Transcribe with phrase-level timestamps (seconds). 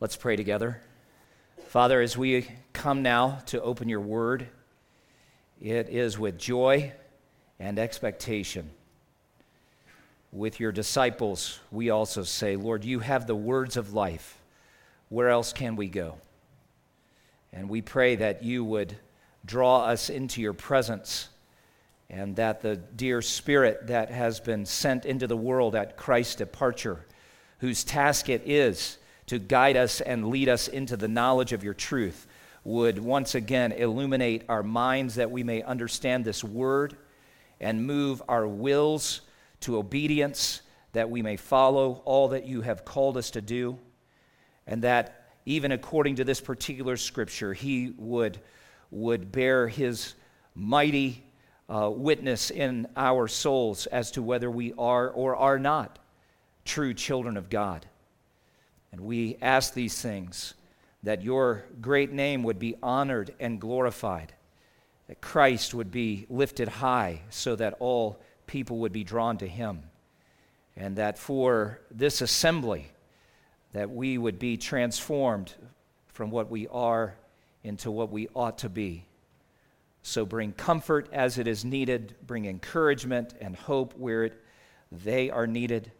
[0.00, 0.80] Let's pray together.
[1.66, 4.48] Father, as we come now to open your word,
[5.60, 6.94] it is with joy
[7.58, 8.70] and expectation.
[10.32, 14.38] With your disciples, we also say, Lord, you have the words of life.
[15.10, 16.16] Where else can we go?
[17.52, 18.96] And we pray that you would
[19.44, 21.28] draw us into your presence
[22.08, 27.04] and that the dear Spirit that has been sent into the world at Christ's departure,
[27.58, 28.96] whose task it is
[29.30, 32.26] to guide us and lead us into the knowledge of your truth
[32.64, 36.96] would once again illuminate our minds that we may understand this word
[37.60, 39.20] and move our wills
[39.60, 40.62] to obedience,
[40.94, 43.78] that we may follow all that you have called us to do,
[44.66, 48.40] and that even according to this particular scripture, he would,
[48.90, 50.14] would bear his
[50.56, 51.22] mighty
[51.68, 56.00] uh, witness in our souls as to whether we are or are not
[56.64, 57.86] true children of God.
[58.92, 60.54] And we ask these things
[61.02, 64.34] that your great name would be honored and glorified,
[65.08, 69.82] that Christ would be lifted high so that all people would be drawn to him,
[70.76, 72.88] and that for this assembly,
[73.72, 75.54] that we would be transformed
[76.08, 77.14] from what we are
[77.62, 79.04] into what we ought to be.
[80.02, 84.42] So bring comfort as it is needed, bring encouragement and hope where it,
[84.90, 85.92] they are needed,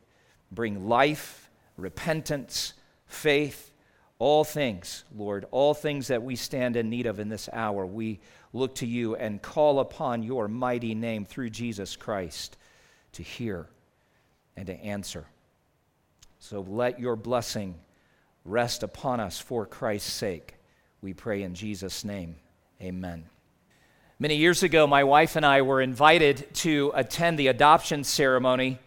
[0.50, 2.74] bring life, repentance,
[3.12, 3.72] faith,
[4.18, 8.20] all things, Lord, all things that we stand in need of in this hour, we
[8.52, 12.56] look to you and call upon your mighty name through Jesus Christ
[13.12, 13.66] to hear
[14.56, 15.24] and to answer.
[16.38, 17.74] So let your blessing
[18.44, 20.54] rest upon us for Christ's sake.
[21.02, 22.36] We pray in Jesus' name.
[22.82, 23.24] Amen.
[24.18, 28.78] Many years ago, my wife and I were invited to attend the adoption ceremony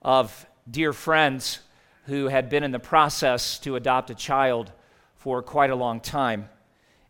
[0.00, 1.58] of dear friends
[2.06, 4.72] who had been in the process to adopt a child
[5.16, 6.48] for quite a long time.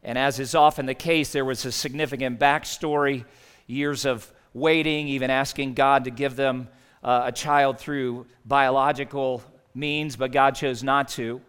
[0.02, 3.24] And as is often the case, there was a significant backstory,
[3.67, 6.68] years of waiting, even asking God to give them
[7.05, 9.42] uh, a child through biological
[9.74, 11.42] means, but God chose not to.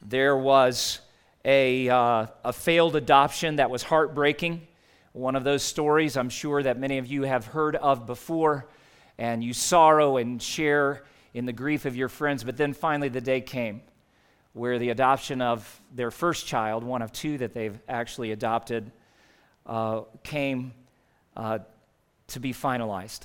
[0.00, 1.00] There was
[1.44, 4.66] a, uh, a failed adoption that was heartbreaking.
[5.12, 8.68] One of those stories I'm sure that many of you have heard of before,
[9.18, 11.02] and you sorrow and share
[11.34, 12.44] in the grief of your friends.
[12.44, 13.82] But then finally, the day came
[14.52, 18.90] where the adoption of their first child, one of two that they've actually adopted,
[19.66, 20.72] uh, came
[21.36, 21.58] uh,
[22.28, 23.20] to be finalized.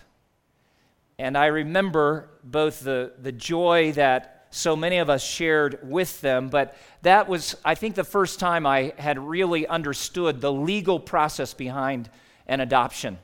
[1.18, 6.50] And I remember both the, the joy that so many of us shared with them,
[6.50, 11.54] but that was, I think, the first time I had really understood the legal process
[11.54, 12.10] behind
[12.46, 13.18] an adoption.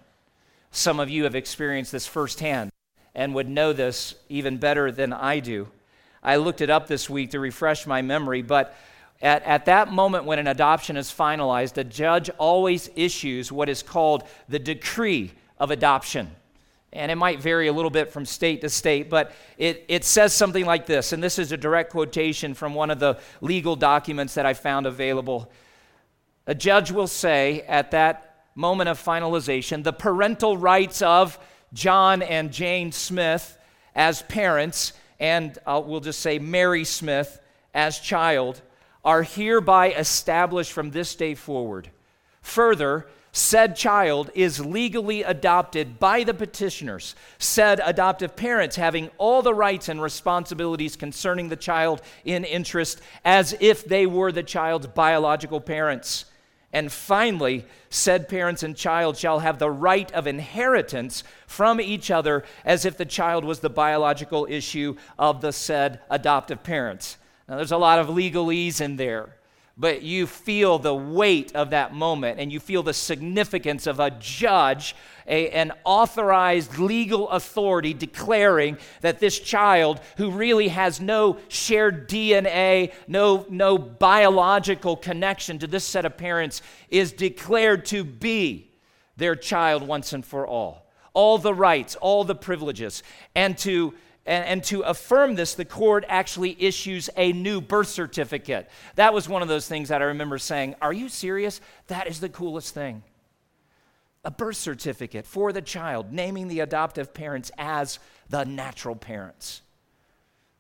[0.72, 2.72] Some of you have experienced this firsthand
[3.16, 5.68] and would know this even better than I do.
[6.22, 8.76] I looked it up this week to refresh my memory, but
[9.22, 13.84] at, at that moment when an adoption is finalized, the judge always issues what is
[13.84, 16.32] called the decree of adoption.
[16.92, 20.34] And it might vary a little bit from state to state, but it, it says
[20.34, 24.34] something like this, and this is a direct quotation from one of the legal documents
[24.34, 25.52] that I found available.
[26.48, 31.38] A judge will say at that moment of finalization, the parental rights of
[31.74, 33.58] John and Jane Smith
[33.96, 37.42] as parents, and uh, we'll just say Mary Smith
[37.74, 38.62] as child,
[39.04, 41.90] are hereby established from this day forward.
[42.42, 49.54] Further, said child is legally adopted by the petitioners, said adoptive parents having all the
[49.54, 55.62] rights and responsibilities concerning the child in interest as if they were the child's biological
[55.62, 56.26] parents.
[56.72, 62.44] And finally, said parents and child shall have the right of inheritance from each other
[62.64, 67.18] as if the child was the biological issue of the said adoptive parents.
[67.48, 69.30] Now, there's a lot of legalese in there
[69.80, 74.12] but you feel the weight of that moment and you feel the significance of a
[74.12, 74.94] judge,
[75.26, 82.92] a, an authorized legal authority declaring that this child, who really has no shared DNA,
[83.08, 88.70] no, no biological connection to this set of parents, is declared to be
[89.16, 90.92] their child once and for all.
[91.14, 93.02] All the rights, all the privileges,
[93.34, 93.94] and to
[94.30, 98.70] and, and, to affirm this, the court actually issues a new birth certificate.
[98.94, 101.60] That was one of those things that I remember saying, Are you serious?
[101.88, 103.02] That is the coolest thing.
[104.24, 107.98] A birth certificate for the child, naming the adoptive parents as
[108.30, 109.64] the natural parents.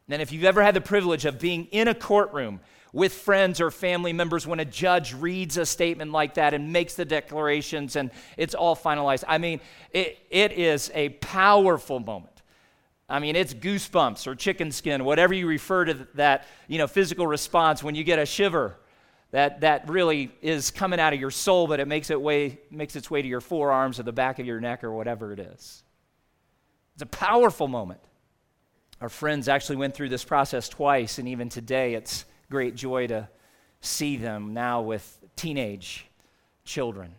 [0.09, 2.61] And if you've ever had the privilege of being in a courtroom
[2.91, 6.95] with friends or family members when a judge reads a statement like that and makes
[6.95, 9.61] the declarations and it's all finalized, I mean,
[9.91, 12.28] it, it is a powerful moment
[13.09, 17.25] I mean, it's goosebumps or chicken skin, whatever you refer to that, you know, physical
[17.25, 18.75] response when you get a shiver.
[19.31, 22.95] That, that really is coming out of your soul, but it makes, it way, makes
[22.95, 25.83] its way to your forearms or the back of your neck or whatever it is.
[26.95, 27.99] It's a powerful moment.
[29.01, 33.29] Our friends actually went through this process twice, and even today it's great joy to
[33.81, 36.05] see them now with teenage
[36.65, 37.13] children.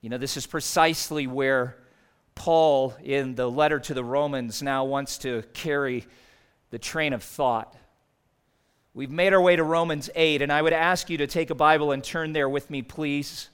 [0.00, 1.76] You know, this is precisely where
[2.36, 6.06] Paul, in the letter to the Romans, now wants to carry
[6.70, 7.74] the train of thought.
[8.94, 11.54] We've made our way to Romans 8, and I would ask you to take a
[11.54, 13.48] Bible and turn there with me, please.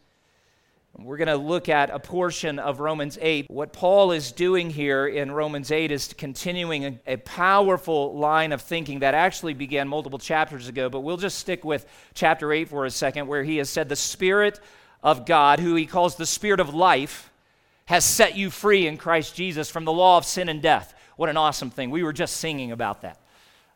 [0.99, 3.46] We're going to look at a portion of Romans 8.
[3.49, 8.99] What Paul is doing here in Romans 8 is continuing a, powerful line of thinking
[8.99, 12.90] that actually began multiple chapters ago, but we'll just stick with chapter 8 for a
[12.90, 14.61] second, where he has said, The Spirit
[15.02, 17.31] of God, who he calls the Spirit of life,
[17.92, 20.94] has set you free in Christ Jesus from the law of sin and death.
[21.16, 21.90] What an awesome thing.
[21.90, 23.20] We were just singing about that.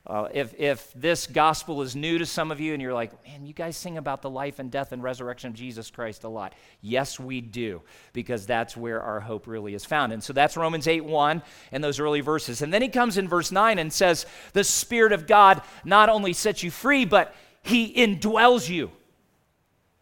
[0.07, 3.45] Uh, if, if this gospel is new to some of you and you're like, man,
[3.45, 6.55] you guys sing about the life and death and resurrection of Jesus Christ a lot.
[6.81, 7.83] Yes, we do,
[8.15, 10.15] because that's where our hope really is found.
[10.15, 12.63] And so that's Romans 8 1 and those early verses.
[12.63, 14.25] And then he comes in verse 9 and says,
[14.55, 18.93] The Spirit of God not only sets you free, but he indwells you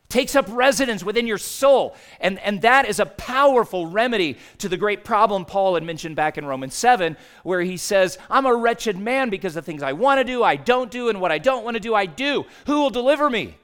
[0.09, 1.97] takes up residence within your soul.
[2.21, 6.39] And, and that is a powerful remedy to the great problem Paul had mentioned back
[6.39, 10.21] in Romans 7, where he says, I'm a wretched man because the things I want
[10.21, 12.45] to do, I don't do, and what I don't want to do, I do.
[12.67, 13.57] Who will deliver me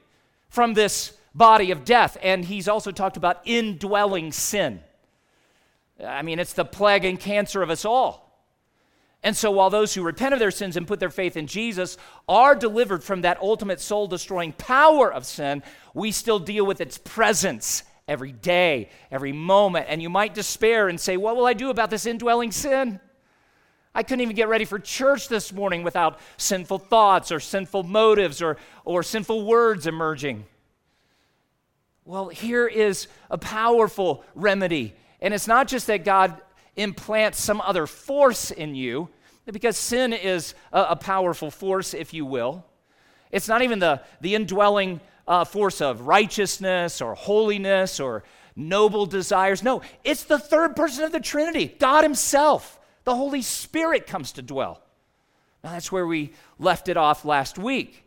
[0.49, 2.17] from this body of death?
[2.21, 4.81] And he's also talked about indwelling sin.
[6.03, 8.30] I mean, it's the plague and cancer of us all.
[9.23, 11.97] And so, while those who repent of their sins and put their faith in Jesus
[12.27, 15.61] are delivered from that ultimate soul destroying power of sin,
[15.93, 19.85] we still deal with its presence every day, every moment.
[19.89, 22.99] And you might despair and say, What will I do about this indwelling sin?
[23.93, 28.41] I couldn't even get ready for church this morning without sinful thoughts or sinful motives
[28.41, 30.45] or, or sinful words emerging.
[32.05, 34.95] Well, here is a powerful remedy.
[35.19, 36.41] And it's not just that God
[36.75, 39.09] implant some other force in you,
[39.51, 42.65] because sin is a, a powerful force, if you will.
[43.31, 48.23] It's not even the, the indwelling uh, force of righteousness or holiness or
[48.55, 49.63] noble desires.
[49.63, 52.79] No, it's the third person of the Trinity, God Himself.
[53.03, 54.81] The Holy Spirit comes to dwell.
[55.63, 58.03] Now, that's where we left it off last week.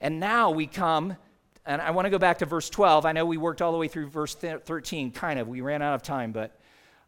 [0.00, 1.16] And now we come,
[1.64, 3.06] and I want to go back to verse 12.
[3.06, 5.48] I know we worked all the way through verse 13, kind of.
[5.48, 6.58] We ran out of time, but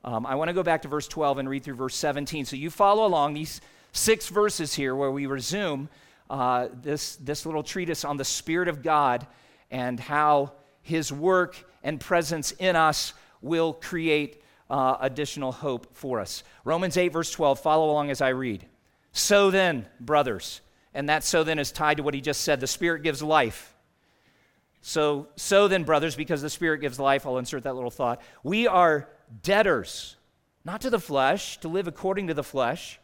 [0.05, 2.45] um, I want to go back to verse 12 and read through verse 17.
[2.45, 3.63] So you follow along these
[3.93, 5.89] six verses here where we resume
[6.29, 9.27] uh, this, this little treatise on the Spirit of God
[9.71, 10.53] and how
[10.83, 16.45] His work and presence in us will create uh, additional hope for us.
[16.65, 18.67] Romans 8, verse 12, follow along as I read.
[19.13, 20.61] So then, brothers,
[20.93, 23.75] and that so then is tied to what he just said the Spirit gives life.
[24.83, 28.21] So, so then, brothers, because the Spirit gives life, I'll insert that little thought.
[28.43, 29.09] We are
[29.43, 30.17] debtors,
[30.65, 32.99] not to the flesh, to live according to the flesh.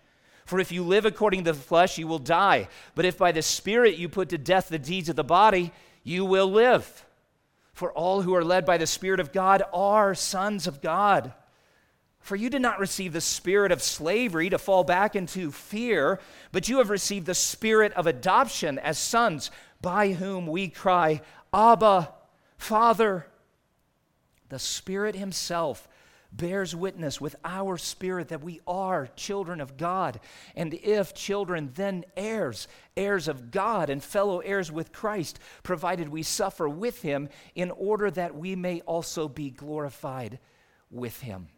[0.44, 2.68] For if you live according to the flesh, you will die.
[2.94, 5.72] But if by the Spirit you put to death the deeds of the body,
[6.02, 7.06] you will live.
[7.72, 11.32] For all who are led by the Spirit of God are sons of God.
[12.20, 16.20] For you did not receive the spirit of slavery to fall back into fear,
[16.52, 19.50] but you have received the spirit of adoption as sons,
[19.80, 21.22] by whom we cry,
[21.52, 22.12] Abba,
[22.58, 23.26] Father.
[24.50, 25.88] The Spirit Himself
[26.32, 30.20] bears witness with our spirit that we are children of God.
[30.54, 36.22] And if children, then heirs, heirs of God and fellow heirs with Christ, provided we
[36.22, 40.38] suffer with him in order that we may also be glorified
[40.90, 41.48] with him.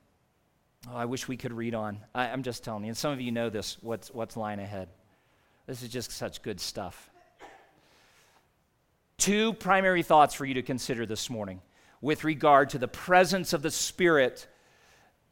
[0.90, 2.00] Oh, I wish we could read on.
[2.14, 4.88] I, am just telling you, and some of you know this, what's, what's lying ahead.
[5.66, 7.08] This is just such good stuff.
[9.16, 11.60] Two primary thoughts for you to consider this morning
[12.00, 14.48] with regard to the presence of the Spirit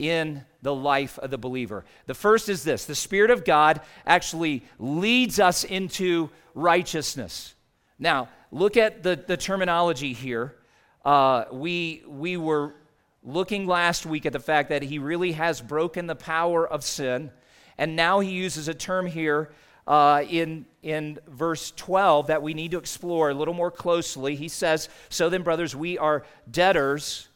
[0.00, 1.85] in the life of the believer.
[2.07, 7.54] The first is this the Spirit of God actually leads us into righteousness.
[7.99, 10.57] Now, look at the, the terminology here.
[11.04, 12.75] Uh, we, we were
[13.23, 17.30] looking last week at the fact that he really has broken the power of sin,
[17.76, 19.50] and now he uses a term here
[19.87, 24.35] uh, in, in verse 12 that we need to explore a little more closely.
[24.35, 27.28] He says, So then, brothers, we are debtors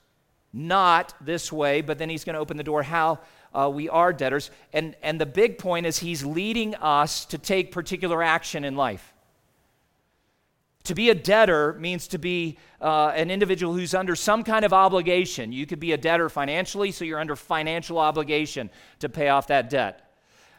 [0.55, 3.19] not this way, but then he's going to open the door how
[3.53, 4.51] uh, we are debtors.
[4.73, 9.13] And, and the big point is he's leading us to take particular action in life.
[10.85, 14.73] To be a debtor means to be uh, an individual who's under some kind of
[14.73, 15.51] obligation.
[15.51, 18.71] You could be a debtor financially, so you're under financial obligation
[19.01, 20.13] to pay off that debt.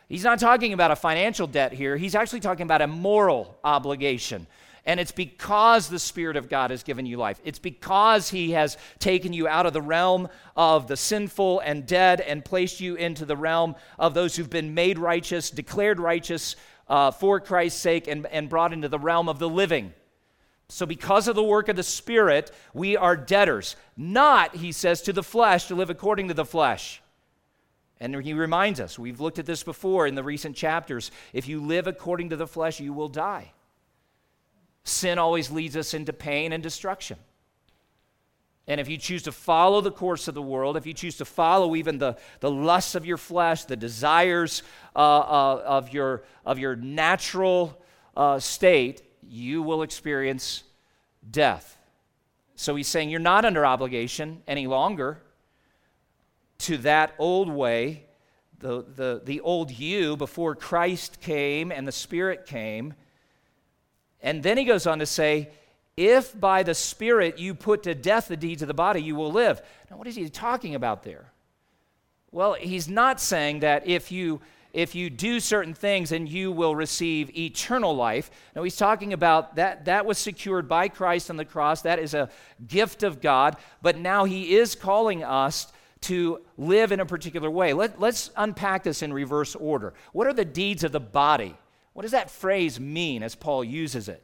[0.10, 4.48] He's not talking about a financial debt here, he's actually talking about a moral obligation.
[4.86, 7.42] And it's because the Spirit of God has given you life.
[7.44, 12.22] It's because He has taken you out of the realm of the sinful and dead
[12.22, 16.56] and placed you into the realm of those who've been made righteous, declared righteous
[16.88, 19.92] uh, for Christ's sake, and, and brought into the realm of the living.
[20.70, 23.76] So, because of the work of the Spirit, we are debtors.
[23.98, 27.02] Not, he says, to the flesh to live according to the flesh.
[28.00, 31.12] And he reminds us, we've looked at this before in the recent chapters.
[31.34, 33.54] If you live according to the flesh, you will die.
[34.86, 37.18] Sin always leads us into pain and destruction.
[38.68, 41.26] And if you choose to follow the course of the world, if you choose to
[41.26, 44.64] follow even the, the lusts of your flesh, the desires
[44.96, 47.80] uh, uh, of, your, of your natural
[48.16, 50.64] uh, state, you will experience
[51.30, 51.78] death.
[52.56, 55.22] So he's saying you're not under obligation any longer
[56.60, 58.06] to that old way,
[58.60, 62.94] the, the, the old you before Christ came and the Spirit came.
[64.26, 65.50] And then he goes on to say,
[65.96, 69.32] if by the Spirit you put to death the deeds of the body, you will
[69.32, 69.62] live.
[69.90, 71.32] Now, what is he talking about there?
[72.32, 74.42] Well, he's not saying that if you
[74.74, 78.30] if you do certain things and you will receive eternal life.
[78.58, 81.84] No, he's talking about that that was secured by Christ on the cross.
[81.84, 82.30] That is a
[82.68, 87.72] gift of God, but now he is calling us to live in a particular way.
[87.72, 89.94] Let, let's unpack this in reverse order.
[90.12, 91.56] What are the deeds of the body?
[91.96, 94.22] What does that phrase mean as Paul uses it?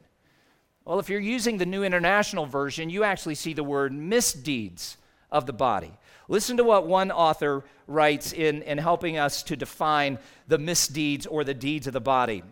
[0.84, 4.98] Well, if you're using the New International Version, you actually see the word misdeeds
[5.30, 5.90] of the body.
[6.28, 11.44] Listen to what one author writes in, in helping us to define the misdeeds or
[11.44, 12.42] the deeds of the body.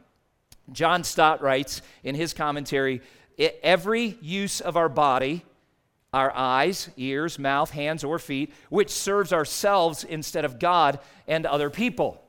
[0.72, 3.02] John Stott writes in his commentary
[3.62, 5.44] every use of our body
[6.14, 10.98] our eyes, ears, mouth, hands, or feet, which serves ourselves instead of God
[11.28, 12.20] and other people.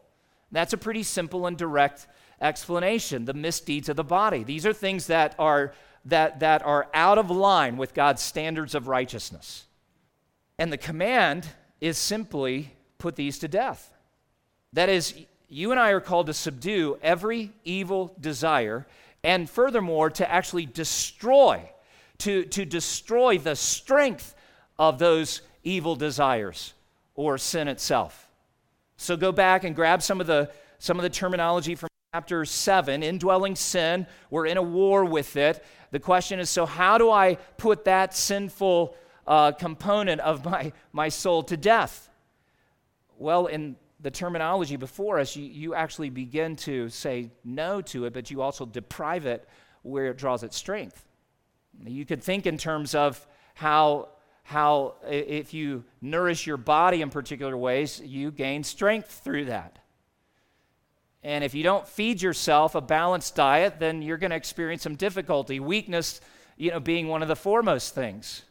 [0.52, 2.06] That's a pretty simple and direct
[2.42, 3.26] explanation.
[3.26, 4.44] The misdeeds of the body.
[4.44, 5.74] These are things that are,
[6.06, 9.66] that, that are out of line with God's standards of righteousness.
[10.58, 11.48] And the command
[11.80, 13.94] is simply put these to death.
[14.74, 15.14] That is,
[15.50, 18.88] you and I are called to subdue every evil desire
[19.24, 21.70] and furthermore to actually destroy
[22.22, 24.36] to, to destroy the strength
[24.78, 26.74] of those evil desires
[27.16, 28.30] or sin itself.
[28.98, 33.04] So go back and grab some of the, some of the terminology from chapter 7
[33.04, 34.06] indwelling sin.
[34.30, 35.64] We're in a war with it.
[35.92, 41.08] The question is so, how do I put that sinful uh, component of my, my
[41.08, 42.10] soul to death?
[43.18, 48.12] Well, in the terminology before us, you, you actually begin to say no to it,
[48.12, 49.48] but you also deprive it
[49.84, 51.08] where it draws its strength.
[51.82, 54.10] You could think in terms of how,
[54.44, 59.81] how if you nourish your body in particular ways, you gain strength through that.
[61.24, 64.96] And if you don't feed yourself a balanced diet, then you're going to experience some
[64.96, 66.20] difficulty, weakness,
[66.58, 68.44] you know, being one of the foremost things.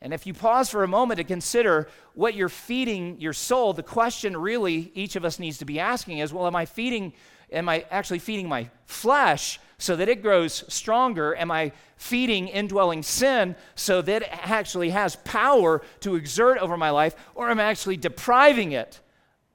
[0.00, 3.82] And if you pause for a moment to consider what you're feeding your soul, the
[3.82, 7.12] question really each of us needs to be asking is, well, am I feeding
[7.50, 11.34] am I actually feeding my flesh so that it grows stronger?
[11.34, 16.90] Am I feeding indwelling sin so that it actually has power to exert over my
[16.90, 17.14] life?
[17.34, 19.00] Or am I actually depriving it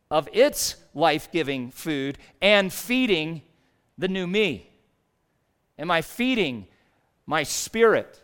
[0.10, 3.42] of its life giving food and feeding
[3.98, 4.70] the new me?
[5.78, 6.68] Am I feeding
[7.26, 8.22] my spirit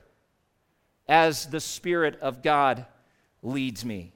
[1.07, 2.85] as the Spirit of God
[3.41, 4.13] leads me?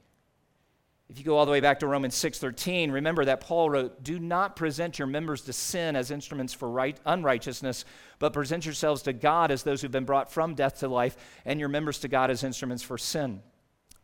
[1.10, 4.20] If you go all the way back to Romans 6:13, remember that Paul wrote, "Do
[4.20, 7.86] not present your members to sin as instruments for right, unrighteousness,
[8.20, 11.60] but present yourselves to God as those who've been brought from death to life, and
[11.60, 13.44] your members to God as instruments for sin."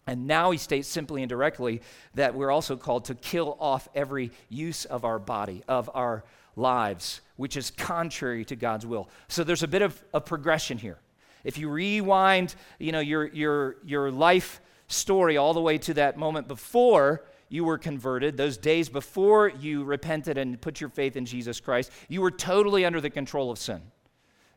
[0.07, 1.81] And now he states simply and directly
[2.15, 6.23] that we're also called to kill off every use of our body, of our
[6.55, 9.09] lives, which is contrary to God's will.
[9.27, 10.97] So there's a bit of a progression here.
[11.43, 16.17] If you rewind, you know, your, your, your life story all the way to that
[16.17, 21.25] moment before you were converted, those days before you repented and put your faith in
[21.25, 23.81] Jesus Christ, you were totally under the control of sin.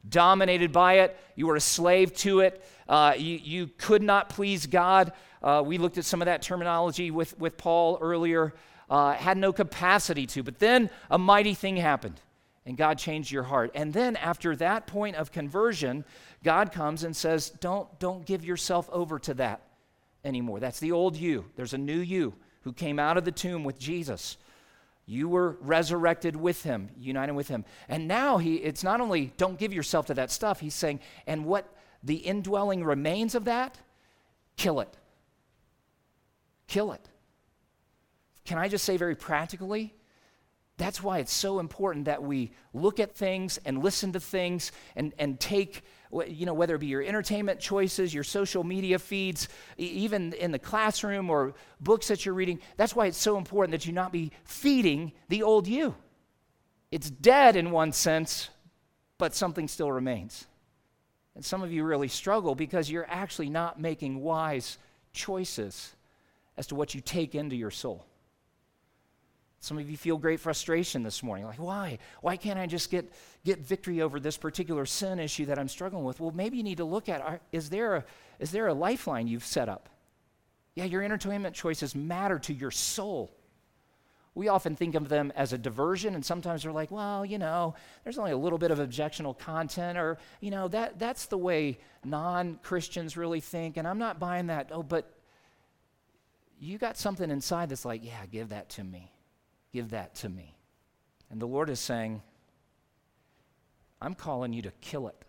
[0.09, 4.67] Dominated by it, you were a slave to it, uh, you, you could not please
[4.67, 5.13] God.
[5.43, 8.55] Uh, we looked at some of that terminology with, with Paul earlier.
[8.89, 10.43] Uh, had no capacity to.
[10.43, 12.21] But then a mighty thing happened,
[12.67, 13.71] and God changed your heart.
[13.75, 16.05] And then after that point of conversion,
[16.45, 19.63] God comes and says, Don't, don't give yourself over to that
[20.25, 20.61] anymore.
[20.61, 21.47] That's the old you.
[21.57, 24.37] There's a new you who came out of the tomb with Jesus.
[25.07, 27.65] You were resurrected with him, united with him.
[27.89, 31.45] And now he it's not only don't give yourself to that stuff, he's saying, and
[31.45, 31.67] what
[32.05, 33.79] the indwelling remains of that,
[34.57, 34.97] kill it.
[36.73, 37.07] Kill it.
[38.47, 39.93] Can I just say very practically?
[40.79, 45.13] That's why it's so important that we look at things and listen to things and,
[45.19, 45.83] and take,
[46.27, 50.59] you know, whether it be your entertainment choices, your social media feeds, even in the
[50.59, 52.59] classroom or books that you're reading.
[52.79, 55.95] That's why it's so important that you not be feeding the old you.
[56.91, 58.49] It's dead in one sense,
[59.19, 60.47] but something still remains.
[61.35, 64.79] And some of you really struggle because you're actually not making wise
[65.13, 65.95] choices
[66.63, 68.07] as to what you take into your soul.
[69.59, 71.45] Some of you feel great frustration this morning.
[71.45, 71.99] Like, why?
[72.21, 73.13] Why can't I just get,
[73.45, 76.21] get victory over this particular sin issue that I'm struggling with?
[76.21, 78.05] Well, maybe you need to look at are, is, there a,
[78.39, 79.89] is there a lifeline you've set up?
[80.77, 83.35] Yeah, your entertainment choices matter to your soul.
[84.37, 87.75] We often think of them as a diversion, and sometimes we're like, well, you know,
[88.05, 91.79] there's only a little bit of objectionable content, or, you know, that, that's the way
[92.05, 94.69] non Christians really think, and I'm not buying that.
[94.71, 95.13] Oh, but
[96.63, 99.11] you got something inside that's like, yeah, give that to me.
[99.73, 100.55] Give that to me.
[101.31, 102.23] And the Lord is saying,
[104.01, 105.25] I'm calling you to kill it.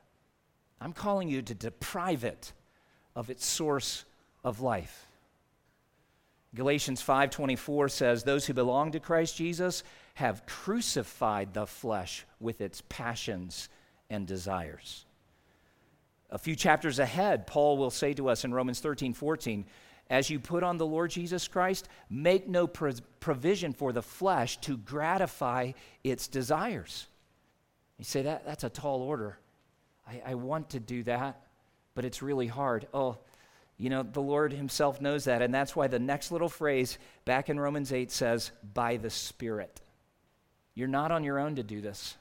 [0.80, 2.54] I'm calling you to deprive it
[3.16, 4.06] of its source
[4.44, 5.08] of life.
[6.54, 9.84] Galatians 5:24 says those who belong to Christ Jesus
[10.16, 13.70] have crucified the flesh with its passions
[14.10, 15.06] and desires.
[16.30, 19.66] A few chapters ahead, Paul will say to us in Romans 13, 14,
[20.10, 24.78] as you put on the Lord Jesus Christ, make no provision for the flesh to
[24.78, 25.72] gratify
[26.04, 27.08] its desires.
[27.98, 29.38] You say that that's a tall order.
[30.08, 31.42] I, I want to do that,
[31.96, 32.88] but it's really hard.
[32.94, 33.18] Oh,
[33.78, 35.42] you know, the Lord Himself knows that.
[35.42, 39.82] And that's why the next little phrase back in Romans 8 says, by the Spirit.
[40.76, 42.16] You're not on your own to do this.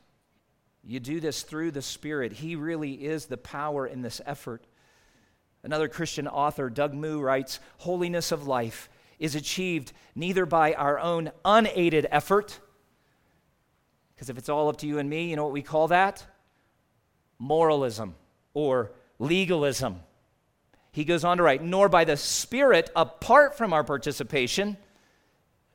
[0.84, 2.32] You do this through the Spirit.
[2.32, 4.64] He really is the power in this effort.
[5.64, 8.88] Another Christian author, Doug Moo, writes Holiness of life
[9.18, 12.58] is achieved neither by our own unaided effort,
[14.14, 16.24] because if it's all up to you and me, you know what we call that?
[17.38, 18.14] Moralism
[18.54, 20.00] or legalism.
[20.90, 24.76] He goes on to write, nor by the Spirit apart from our participation.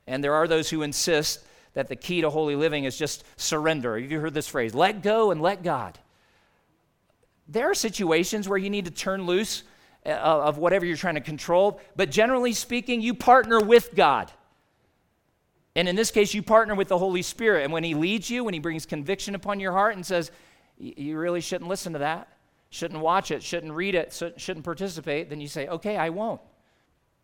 [0.06, 1.40] And there are those who insist
[1.74, 3.98] that the key to holy living is just surrender.
[3.98, 4.74] Have you heard this phrase?
[4.74, 5.98] Let go and let God.
[7.48, 9.64] There are situations where you need to turn loose
[10.08, 14.32] Uh, of whatever you're trying to control, but generally speaking, you partner with God.
[15.76, 17.64] And in this case, you partner with the Holy Spirit.
[17.64, 20.30] And when He leads you, when He brings conviction upon your heart and says,
[20.78, 22.28] You really shouldn't listen to that,
[22.70, 26.40] shouldn't watch it, shouldn't read it, shouldn't participate, then you say, okay, I won't.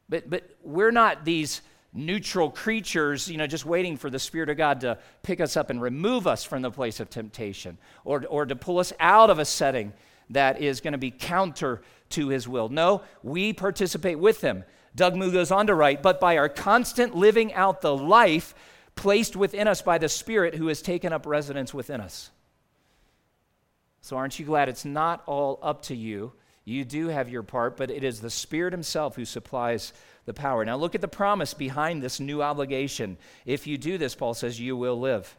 [0.08, 4.56] But, but we're not these neutral creatures, you know, just waiting for the Spirit of
[4.56, 8.46] God to pick us up and remove us from the place of temptation or, or
[8.46, 9.92] to pull us out of a setting
[10.30, 12.68] that is going to be counter to His will.
[12.68, 14.64] No, we participate with Him.
[14.96, 18.54] Doug Moo goes on to write, but by our constant living out the life
[18.96, 22.30] placed within us by the Spirit who has taken up residence within us.
[24.00, 26.32] So, aren't you glad it's not all up to you?
[26.64, 29.92] You do have your part, but it is the Spirit Himself who supplies
[30.24, 30.64] the power.
[30.64, 33.18] Now, look at the promise behind this new obligation.
[33.44, 35.36] If you do this, Paul says, you will live.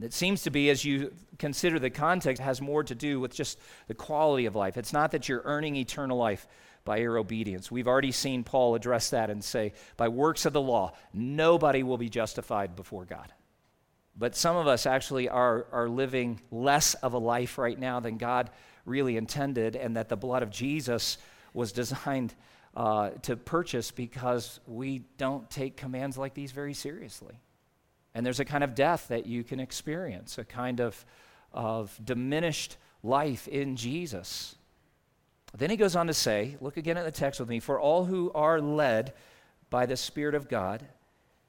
[0.00, 3.58] It seems to be, as you consider the context, has more to do with just
[3.88, 4.76] the quality of life.
[4.76, 6.46] It's not that you're earning eternal life
[6.84, 7.70] by your obedience.
[7.70, 11.96] We've already seen Paul address that and say, by works of the law, nobody will
[11.96, 13.32] be justified before God.
[14.18, 18.18] But some of us actually are, are living less of a life right now than
[18.18, 18.50] God
[18.84, 21.18] really intended, and that the blood of Jesus
[21.54, 22.34] was designed
[22.76, 27.40] uh, to purchase because we don't take commands like these very seriously.
[28.16, 31.04] And there's a kind of death that you can experience, a kind of,
[31.52, 34.54] of diminished life in Jesus.
[35.54, 38.06] Then he goes on to say, look again at the text with me, for all
[38.06, 39.12] who are led
[39.68, 40.82] by the Spirit of God,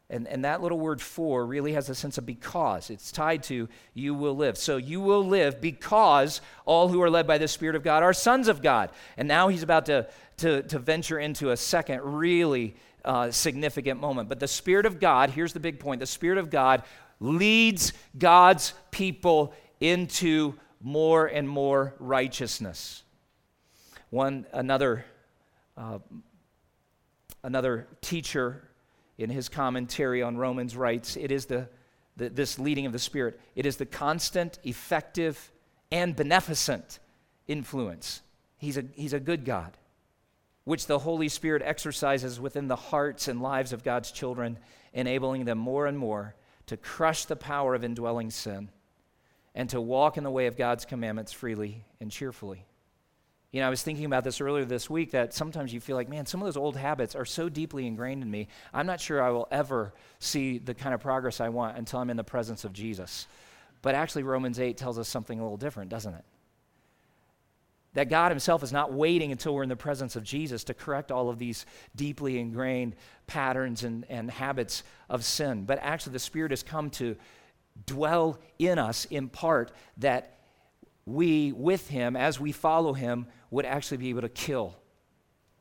[0.10, 2.89] and, and that little word for really has a sense of because.
[2.89, 4.58] It's tied to you will live.
[4.58, 8.12] So you will live because all who are led by the Spirit of God are
[8.12, 8.89] sons of God.
[9.15, 12.75] And now he's about to, to, to venture into a second really
[13.08, 14.28] uh, significant moment.
[14.28, 16.84] But the Spirit of God, here's the big point the Spirit of God
[17.20, 23.04] leads God's people into more and more righteousness.
[24.10, 25.06] One, another,
[25.78, 26.00] uh,
[27.43, 28.70] another teacher
[29.17, 31.67] in his commentary on Romans writes, it is the,
[32.17, 35.52] the, this leading of the Spirit, it is the constant, effective,
[35.91, 37.00] and beneficent
[37.48, 38.22] influence.
[38.58, 39.78] He's a, he's a good God,
[40.67, 44.60] which the Holy Spirit exercises within the hearts and lives of God's children,
[44.91, 48.67] enabling them more and more to crush the power of indwelling sin
[49.56, 52.65] and to walk in the way of God's commandments freely and cheerfully.
[53.53, 56.10] You know, I was thinking about this earlier this week that sometimes you feel like,
[56.10, 58.49] man, some of those old habits are so deeply ingrained in me.
[58.73, 62.10] I'm not sure I will ever see the kind of progress I want until I'm
[62.10, 63.25] in the presence of Jesus.
[63.82, 66.25] But actually, Romans 8 tells us something a little different, doesn't it?
[67.97, 71.12] That God Himself is not waiting until we're in the presence of Jesus to correct
[71.12, 75.65] all of these deeply ingrained patterns and, and habits of sin.
[75.65, 77.15] But actually, the Spirit has come to
[77.88, 80.38] dwell in us in part that
[81.07, 84.75] we, with Him, as we follow Him, would actually be able to kill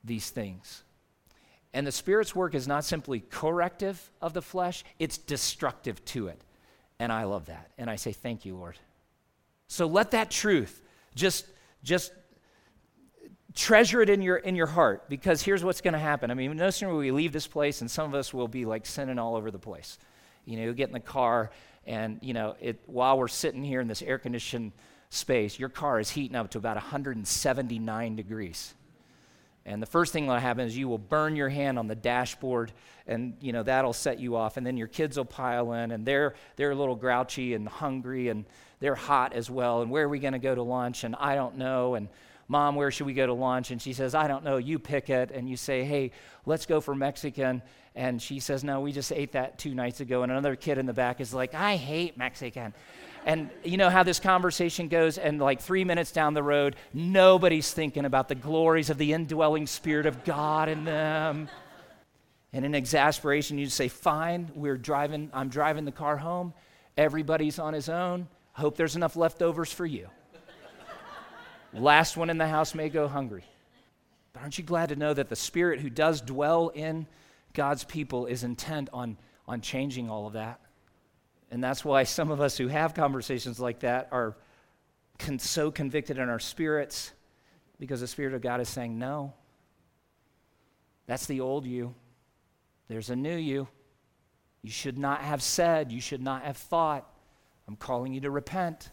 [0.05, 0.85] these things.
[1.73, 6.45] And the Spirit's work is not simply corrective of the flesh, it's destructive to it.
[6.99, 7.71] And I love that.
[7.79, 8.77] And I say, Thank you, Lord.
[9.69, 10.83] So let that truth
[11.15, 11.47] just,
[11.83, 12.13] just
[13.57, 16.31] treasure it in your, in your heart because here's what's going to happen.
[16.31, 18.65] I mean, no sooner will we leave this place, and some of us will be
[18.67, 19.99] like sinning all over the place.
[20.45, 21.51] You know, you get in the car,
[21.87, 24.73] and, you know, it, while we're sitting here in this air conditioned
[25.09, 28.75] space, your car is heating up to about 179 degrees.
[29.65, 32.73] And the first thing that'll happen is you will burn your hand on the dashboard,
[33.09, 34.57] and you know that'll set you off.
[34.57, 38.29] And then your kids will pile in, and they're they're a little grouchy and hungry,
[38.29, 38.45] and
[38.79, 39.83] they're hot as well.
[39.83, 41.03] And where are we going to go to lunch?
[41.03, 41.97] And I don't know.
[41.97, 42.09] And
[42.49, 43.71] mom, where should we go to lunch?
[43.71, 44.57] And she says, I don't know.
[44.57, 45.31] You pick it.
[45.31, 46.13] And you say, Hey,
[46.45, 47.63] let's go for Mexican.
[47.95, 50.23] And she says, No, we just ate that two nights ago.
[50.23, 52.75] And another kid in the back is like, I hate Mexican.
[53.25, 57.73] And you know how this conversation goes, and like three minutes down the road, nobody's
[57.73, 61.49] thinking about the glories of the indwelling Spirit of God in them.
[62.53, 66.55] And in exasperation, you say, Fine, we're driving, I'm driving the car home.
[66.97, 68.29] Everybody's on his own.
[68.53, 70.09] Hope there's enough leftovers for you.
[71.73, 73.45] Last one in the house may go hungry.
[74.33, 77.07] But aren't you glad to know that the Spirit who does dwell in
[77.55, 79.17] God's people is intent on,
[79.49, 80.61] on changing all of that?
[81.51, 84.37] And that's why some of us who have conversations like that are
[85.19, 87.13] con- so convicted in our spirits
[87.79, 89.33] because the Spirit of God is saying, no.
[91.07, 91.95] That's the old you.
[92.89, 93.69] There's a new you.
[94.63, 97.09] You should not have said, you should not have thought.
[97.69, 98.91] I'm calling you to repent.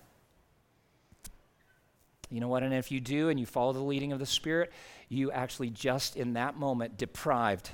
[2.33, 2.63] You know what?
[2.63, 4.73] And if you do and you follow the leading of the Spirit,
[5.07, 7.69] you actually just in that moment deprived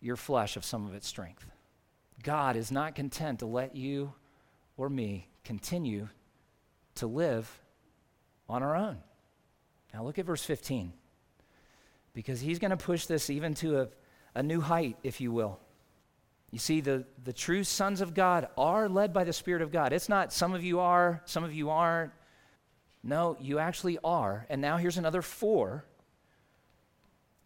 [0.00, 1.44] your flesh of some of its strength.
[2.22, 4.14] God is not content to let you
[4.78, 6.08] or me continue
[6.94, 7.60] to live
[8.48, 8.96] on our own.
[9.92, 10.94] Now, look at verse 15,
[12.14, 13.88] because he's going to push this even to a,
[14.34, 15.60] a new height, if you will.
[16.50, 19.92] You see, the, the true sons of God are led by the Spirit of God.
[19.92, 22.12] It's not some of you are, some of you aren't.
[23.08, 24.46] No, you actually are.
[24.48, 25.84] And now here's another for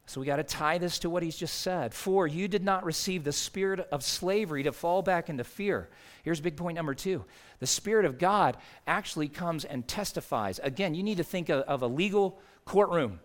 [0.07, 1.95] so we got to tie this to what he's just said.
[1.95, 5.89] For you did not receive the spirit of slavery to fall back into fear.
[6.23, 7.25] Here's big point number two
[7.61, 10.61] the Spirit of God actually comes and testifies.
[10.63, 13.21] Again, you need to think of, of a legal courtroom.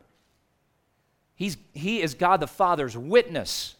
[1.36, 3.76] He's, he is God the Father's witness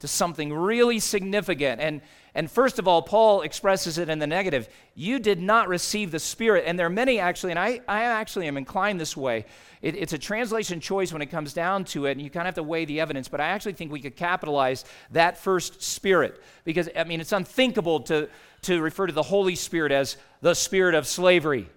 [0.00, 1.80] to something really significant.
[1.80, 2.00] And,
[2.34, 4.68] and first of all, Paul expresses it in the negative.
[4.94, 6.64] You did not receive the Spirit.
[6.66, 9.44] And there are many actually, and I, I actually am inclined this way.
[9.82, 12.54] It, it's a translation choice when it comes down to it, and you kind of
[12.54, 13.28] have to weigh the evidence.
[13.28, 18.00] But I actually think we could capitalize that first Spirit because, I mean, it's unthinkable
[18.02, 18.30] to,
[18.62, 21.68] to refer to the Holy Spirit as the Spirit of slavery.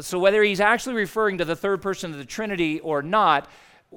[0.00, 3.48] So, whether he's actually referring to the third person of the Trinity or not,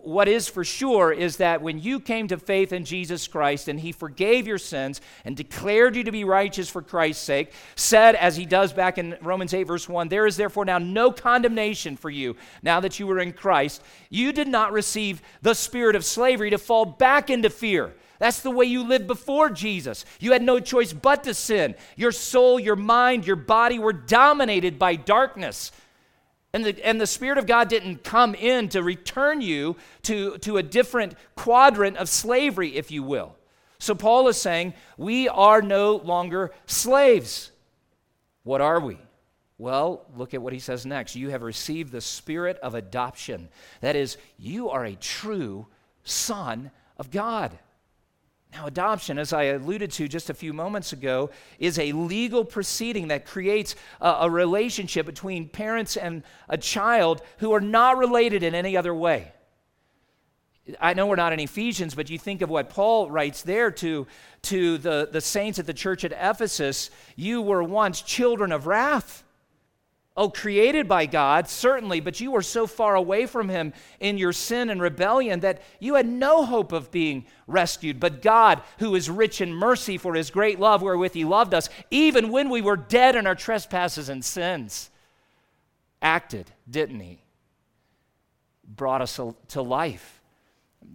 [0.03, 3.79] what is for sure is that when you came to faith in Jesus Christ and
[3.79, 8.35] he forgave your sins and declared you to be righteous for Christ's sake, said, as
[8.37, 12.09] he does back in Romans 8, verse 1, there is therefore now no condemnation for
[12.09, 16.49] you now that you are in Christ, you did not receive the spirit of slavery
[16.49, 17.93] to fall back into fear.
[18.19, 20.03] That's the way you lived before Jesus.
[20.19, 21.75] You had no choice but to sin.
[21.95, 25.71] Your soul, your mind, your body were dominated by darkness.
[26.57, 30.57] And the, and the Spirit of God didn't come in to return you to, to
[30.57, 33.35] a different quadrant of slavery, if you will.
[33.77, 37.51] So Paul is saying, we are no longer slaves.
[38.41, 38.97] What are we?
[39.59, 41.15] Well, look at what he says next.
[41.15, 43.49] You have received the spirit of adoption.
[43.81, 45.67] That is, you are a true
[46.05, 47.51] son of God.
[48.53, 51.29] Now, adoption, as I alluded to just a few moments ago,
[51.59, 57.51] is a legal proceeding that creates a, a, relationship between parents and a child who
[57.53, 59.31] are not related in any other way.
[60.79, 64.07] I know we're not in Ephesians, but you think of what Paul writes there to,
[64.43, 69.23] to the, the saints at the church at Ephesus you were once children of wrath.
[70.17, 74.33] Oh, created by God, certainly, but you were so far away from Him in your
[74.33, 77.99] sin and rebellion that you had no hope of being rescued.
[77.99, 81.69] But God, who is rich in mercy for His great love wherewith He loved us,
[81.91, 84.89] even when we were dead in our trespasses and sins,
[86.01, 87.21] acted, didn't He?
[88.67, 90.16] brought us to life.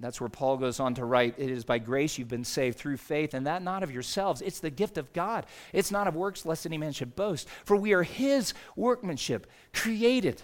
[0.01, 2.97] That's where Paul goes on to write It is by grace you've been saved through
[2.97, 4.43] faith, and that not of yourselves.
[4.43, 5.47] It's the gift of God.
[5.73, 7.49] It's not of works, lest any man should boast.
[7.65, 10.43] For we are his workmanship, created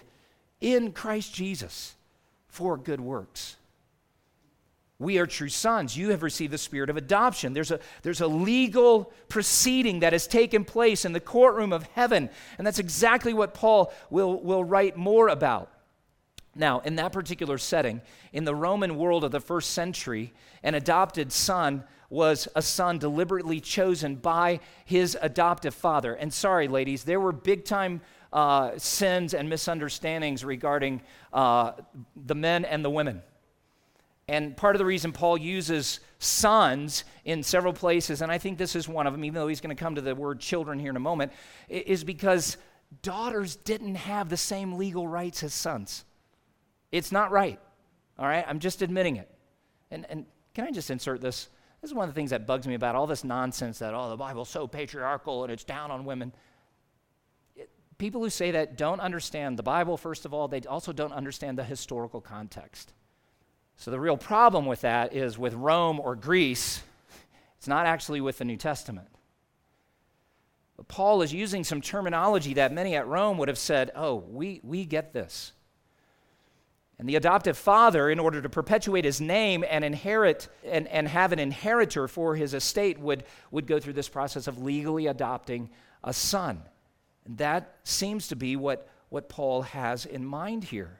[0.61, 1.95] in Christ Jesus
[2.47, 3.55] for good works.
[4.99, 5.95] We are true sons.
[5.95, 7.53] You have received the spirit of adoption.
[7.53, 12.29] There's a, there's a legal proceeding that has taken place in the courtroom of heaven.
[12.57, 15.71] And that's exactly what Paul will, will write more about.
[16.55, 18.01] Now, in that particular setting,
[18.33, 20.33] in the Roman world of the first century,
[20.63, 26.15] an adopted son was a son deliberately chosen by his adoptive father.
[26.15, 28.01] And sorry, ladies, there were big time
[28.33, 31.01] uh, sins and misunderstandings regarding
[31.33, 31.73] uh,
[32.15, 33.21] the men and the women.
[34.27, 38.75] And part of the reason Paul uses sons in several places, and I think this
[38.75, 40.91] is one of them, even though he's going to come to the word children here
[40.91, 41.31] in a moment,
[41.67, 42.57] is because
[43.01, 46.05] daughters didn't have the same legal rights as sons.
[46.91, 47.59] It's not right.
[48.17, 48.45] All right?
[48.47, 49.29] I'm just admitting it.
[49.91, 51.49] And, and can I just insert this?
[51.81, 54.09] This is one of the things that bugs me about all this nonsense that, oh,
[54.09, 56.33] the Bible's so patriarchal and it's down on women.
[57.55, 60.47] It, people who say that don't understand the Bible, first of all.
[60.47, 62.93] They also don't understand the historical context.
[63.77, 66.83] So the real problem with that is with Rome or Greece,
[67.57, 69.07] it's not actually with the New Testament.
[70.75, 74.59] But Paul is using some terminology that many at Rome would have said, oh, we,
[74.63, 75.53] we get this.
[76.99, 81.31] And the adoptive father, in order to perpetuate his name and inherit and, and have
[81.31, 85.69] an inheritor for his estate, would, would go through this process of legally adopting
[86.03, 86.61] a son.
[87.25, 90.99] And that seems to be what, what Paul has in mind here.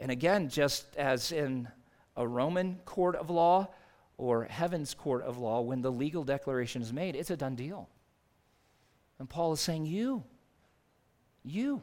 [0.00, 1.68] And again, just as in
[2.16, 3.68] a Roman court of law
[4.18, 7.88] or heaven's court of law, when the legal declaration is made, it's a done deal.
[9.20, 10.24] And Paul is saying, You,
[11.44, 11.82] you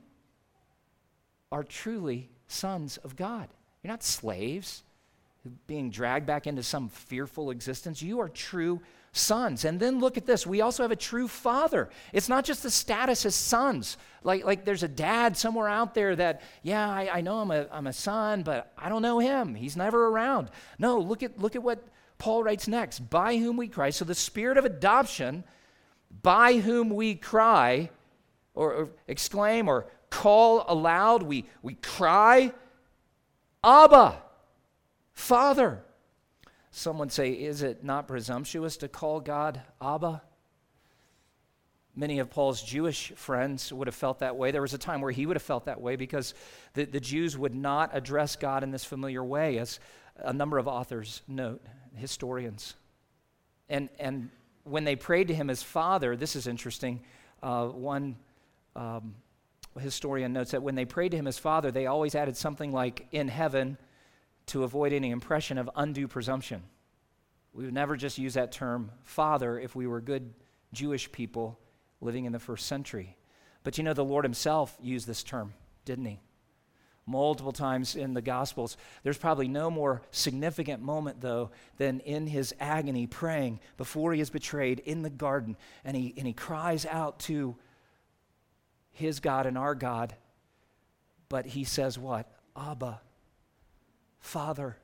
[1.54, 3.48] are truly sons of God.
[3.84, 4.84] You're not slaves
[5.66, 8.02] being dragged back into some fearful existence.
[8.02, 8.82] You are true
[9.12, 9.66] sons.
[9.66, 10.46] And then look at this.
[10.46, 11.90] We also have a true father.
[12.14, 13.98] It's not just the status as sons.
[14.24, 17.68] Like, like there's a dad somewhere out there that, yeah, I, I know I'm a,
[17.72, 19.56] I'm a son, but I don't know him.
[19.56, 20.50] He's never around.
[20.78, 21.84] No, look at, look at what
[22.18, 23.00] Paul writes next.
[23.10, 23.90] By whom we cry.
[23.90, 25.44] So the spirit of adoption,
[26.22, 27.90] by whom we cry,
[28.54, 32.52] or, or exclaim, or call aloud, we, we cry,
[33.64, 34.22] Abba,
[35.14, 35.84] Father.
[36.72, 40.22] Someone say, Is it not presumptuous to call God Abba?
[41.96, 44.52] Many of Paul's Jewish friends would have felt that way.
[44.52, 46.36] There was a time where he would have felt that way because
[46.76, 49.80] the, the Jews would not address God in this familiar way, as
[50.18, 51.66] a number of authors note,
[51.96, 52.76] historians.
[53.70, 54.30] And, and
[54.64, 57.02] when they prayed to him as Father, this is interesting.
[57.42, 58.16] Uh, one
[58.76, 59.16] um,
[59.80, 63.08] historian notes that when they prayed to him as Father, they always added something like
[63.12, 63.78] in heaven
[64.48, 66.64] to avoid any impression of undue presumption.
[67.54, 70.34] We would never just use that term Father if we were good
[70.74, 71.60] Jewish people
[72.02, 73.18] living in the first century.
[73.64, 76.22] But you know, the Lord Himself used this term, didn't He?
[77.06, 78.78] Multiple times in the Gospels.
[79.04, 84.30] There's probably no more significant moment, though, than in His agony praying before He is
[84.30, 85.58] betrayed in the garden.
[85.84, 87.56] And He, and he cries out to
[88.98, 90.16] his God and our God.
[91.30, 92.30] But he says, What?
[92.56, 93.02] Abba,
[94.20, 94.78] Father,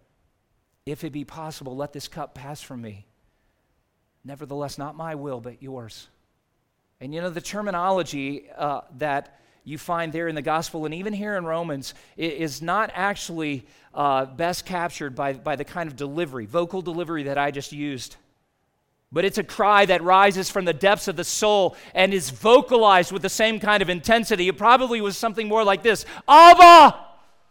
[0.86, 3.06] if it be possible, let this cup pass from me.
[4.23, 6.08] Nevertheless, not my will, but yours.
[7.02, 11.13] And you know, the terminology uh, that you find there in the gospel and even
[11.13, 16.45] here in Romans is not actually uh, best captured by, by the kind of delivery,
[16.45, 18.17] vocal delivery that I just used
[19.13, 23.12] but it's a cry that rises from the depths of the soul and is vocalized
[23.12, 24.47] with the same kind of intensity.
[24.47, 26.99] It probably was something more like this Abba,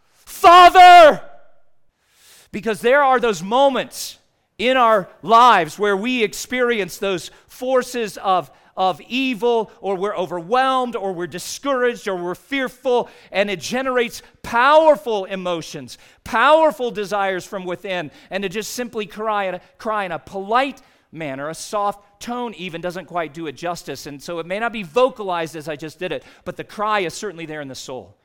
[0.09, 1.21] Father!
[2.51, 4.19] Because there are those moments
[4.57, 11.13] in our lives where we experience those forces of, of evil, or we're overwhelmed, or
[11.13, 18.11] we're discouraged, or we're fearful, and it generates powerful emotions, powerful desires from within.
[18.29, 20.81] And to just simply cry, and cry in a polite,
[21.13, 21.49] manner.
[21.49, 24.05] A soft tone, even, doesn't quite do it justice.
[24.05, 26.99] And so it may not be vocalized as I just did it, but the cry
[27.01, 28.17] is certainly there in the soul.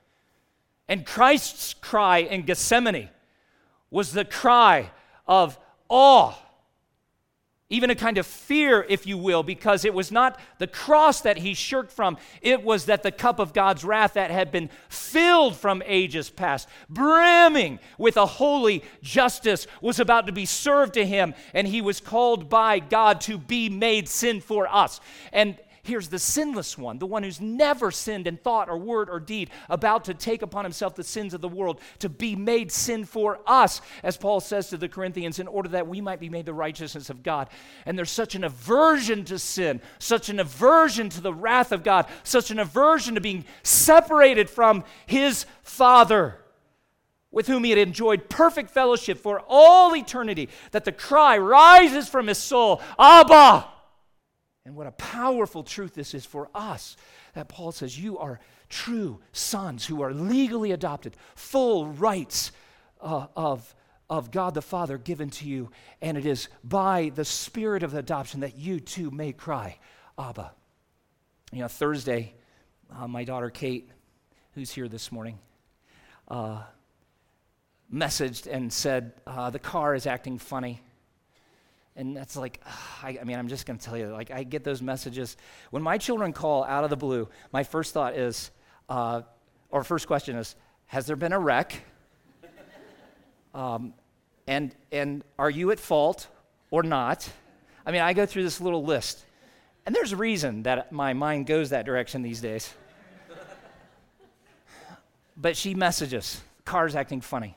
[0.89, 3.11] And Christ's cry in Gethsemane
[3.91, 4.91] was the cry
[5.27, 6.35] of awe
[7.71, 11.37] even a kind of fear, if you will, because it was not the cross that
[11.37, 12.17] he shirked from.
[12.41, 16.67] It was that the cup of God's wrath that had been filled from ages past,
[16.89, 22.01] brimming with a holy justice, was about to be served to him, and he was
[22.01, 25.01] called by God to be made sin for us.
[25.31, 25.57] And
[25.89, 29.49] Here's the sinless one, the one who's never sinned in thought or word or deed,
[29.71, 33.41] about to take upon himself the sins of the world, to be made sin for
[33.47, 36.53] us, as Paul says to the Corinthians, in order that we might be made the
[36.53, 37.49] righteousness of God.
[37.87, 42.05] And there's such an aversion to sin, such an aversion to the wrath of God,
[42.23, 46.37] such an aversion to being separated from his Father
[47.31, 52.27] with whom he had enjoyed perfect fellowship for all eternity, that the cry rises from
[52.27, 53.78] his soul, Abba!
[54.69, 56.99] And what a powerful truth this is for us
[57.33, 62.53] that Paul says, You are true sons who are legally adopted, full rights
[63.01, 63.75] uh, of,
[64.11, 65.71] of God the Father given to you.
[66.03, 69.79] And it is by the spirit of adoption that you too may cry,
[70.19, 70.53] Abba.
[71.51, 72.35] You know, Thursday,
[72.95, 73.91] uh, my daughter Kate,
[74.53, 75.39] who's here this morning,
[76.31, 76.63] uh,
[77.91, 80.83] messaged and said, uh, The car is acting funny.
[81.99, 82.63] And that's like,
[83.03, 85.37] I, I mean, I'm just going to tell you, like, I get those messages.
[85.71, 88.51] When my children call out of the blue, my first thought is,
[88.89, 89.23] uh,
[89.69, 90.57] or first question is,
[90.87, 91.83] Has there been a wreck?
[93.55, 93.93] um,
[94.47, 96.29] and, and are you at fault
[96.71, 97.29] or not?
[97.85, 99.25] I mean, I go through this little list.
[99.85, 102.73] And there's a reason that my mind goes that direction these days.
[105.37, 107.57] but she messages, car's acting funny.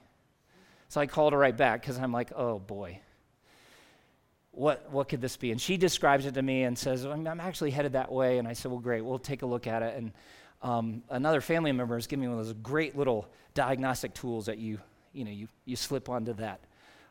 [0.87, 2.99] So I called her right back because I'm like, oh boy,
[4.51, 5.51] what, what could this be?
[5.51, 8.37] And she describes it to me and says, I'm, I'm actually headed that way.
[8.37, 9.97] And I said, well, great, we'll take a look at it.
[9.97, 10.11] And
[10.61, 14.57] um, another family member is giving me one of those great little diagnostic tools that
[14.57, 14.79] you,
[15.13, 16.59] you know, you, you slip onto that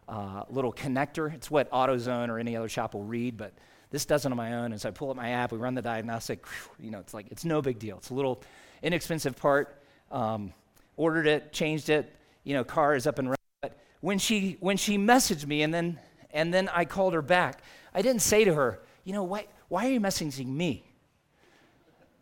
[0.09, 1.33] uh, little connector.
[1.33, 3.53] It's what AutoZone or any other shop will read, but
[3.91, 4.73] this does it on my own.
[4.73, 6.45] And so I pull up my app, we run the diagnostic.
[6.79, 7.97] You know, it's like, it's no big deal.
[7.99, 8.43] It's a little
[8.83, 9.83] inexpensive part.
[10.13, 10.53] Um,
[10.97, 12.15] ordered it, changed it.
[12.45, 15.73] You know, car is up and running But when she when she messaged me and
[15.73, 15.99] then
[16.33, 17.63] and then I called her back,
[17.95, 20.85] I didn't say to her, you know, why why are you messaging me?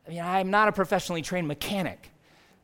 [0.07, 2.11] I mean, I'm not a professionally trained mechanic.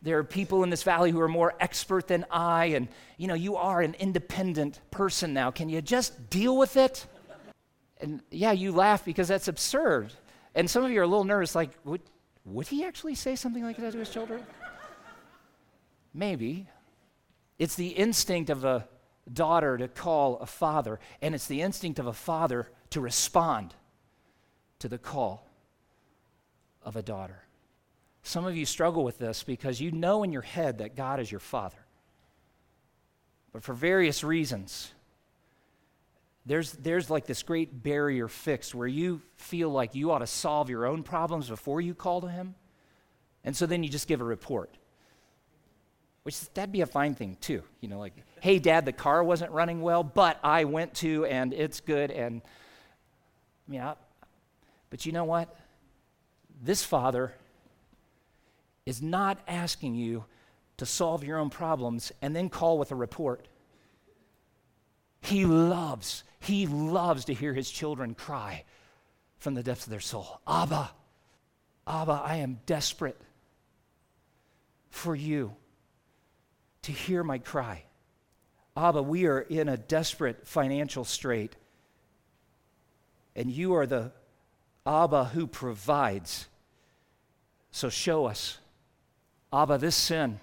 [0.03, 3.35] There are people in this valley who are more expert than I, and you know,
[3.35, 5.51] you are an independent person now.
[5.51, 7.07] Can you just deal with it?
[8.01, 10.13] And yeah, you laugh because that's absurd.
[10.55, 12.03] And some of you are a little nervous, like, would,
[12.45, 14.43] would he actually say something like that to his children?
[16.13, 16.69] Maybe.
[17.59, 18.87] It's the instinct of a
[19.33, 23.75] daughter to call a father, and it's the instinct of a father to respond
[24.81, 25.49] to the call
[26.83, 27.45] of a daughter.
[28.23, 31.31] Some of you struggle with this because you know in your head that God is
[31.31, 31.85] your father.
[33.53, 34.93] But for various reasons,
[36.47, 40.69] there's, there's like this great barrier fixed where you feel like you ought to solve
[40.69, 42.55] your own problems before you call to Him.
[43.45, 44.77] And so then you just give a report.
[46.25, 47.63] Which that'd be a fine thing too.
[47.81, 51.53] You know, like, hey, dad, the car wasn't running well, but I went to and
[51.53, 52.11] it's good.
[52.11, 52.41] And
[53.69, 53.93] I mean,
[54.91, 55.55] but you know what?
[56.63, 57.35] This father
[58.87, 60.25] is not asking you
[60.79, 63.47] to solve your own problems and then call with a report.
[65.21, 68.65] He loves, he loves to hear his children cry
[69.39, 70.91] from the depths of their soul Abba,
[71.87, 73.21] Abba, I am desperate
[74.91, 75.55] for you
[76.85, 77.85] to hear my cry.
[78.77, 81.57] Abba, we are in a desperate financial strait,
[83.35, 84.13] and you are the
[84.87, 86.47] Abba who provides.
[87.71, 88.59] So show us.
[89.53, 90.41] Abba, this sin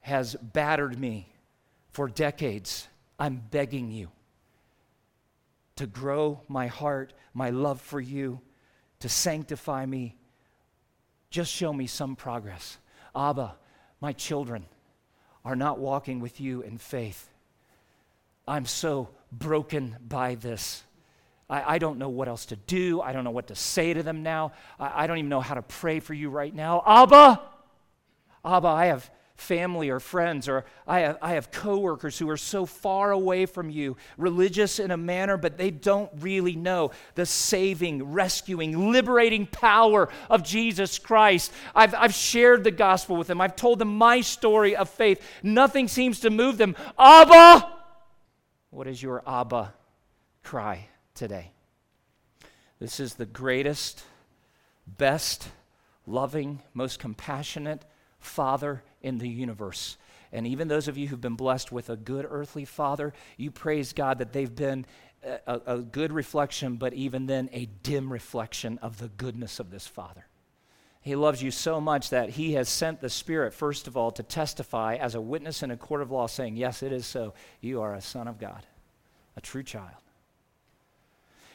[0.00, 1.28] has battered me
[1.92, 2.88] for decades.
[3.18, 4.08] I'm begging you
[5.76, 8.40] to grow my heart, my love for you,
[8.98, 10.16] to sanctify me.
[11.30, 12.78] Just show me some progress.
[13.14, 13.54] Abba,
[14.00, 14.66] my children
[15.44, 17.28] are not walking with you in faith.
[18.46, 20.82] I'm so broken by this.
[21.48, 23.00] I, I, don't know what else to do.
[23.00, 24.52] I don't know what to say to them now.
[24.78, 26.82] I, I don't even know how to pray for you right now.
[26.86, 27.40] Abba,
[28.44, 32.66] Abba, I have family or friends, or I have, I have coworkers who are so
[32.66, 38.12] far away from you, religious in a manner, but they don't really know the saving,
[38.12, 41.52] rescuing, liberating power of Jesus Christ.
[41.74, 45.22] I've, I've shared the gospel with them, I've told them my story of faith.
[45.42, 46.76] Nothing seems to move them.
[46.98, 47.72] Abba!
[48.70, 49.72] What is your Abba
[50.44, 51.50] cry today?
[52.78, 54.02] This is the greatest,
[54.86, 55.48] best,
[56.06, 57.84] loving, most compassionate
[58.18, 59.96] Father in the universe.
[60.32, 63.92] And even those of you who've been blessed with a good earthly father, you praise
[63.92, 64.86] God that they've been
[65.46, 69.86] a, a, good reflection, but even then a dim reflection of the goodness of this
[69.86, 70.26] father.
[71.02, 74.22] He loves you so much that he has sent the Spirit, first of all, to
[74.22, 77.34] testify as a witness in a court of law, saying, Yes, it is so.
[77.60, 78.66] You are a son of God,
[79.36, 79.96] a true child.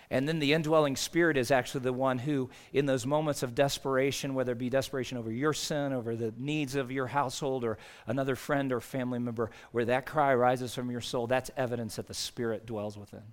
[0.09, 4.35] And then the indwelling spirit is actually the one who, in those moments of desperation,
[4.35, 8.35] whether it be desperation over your sin, over the needs of your household, or another
[8.35, 12.13] friend or family member, where that cry rises from your soul, that's evidence that the
[12.13, 13.23] spirit dwells within.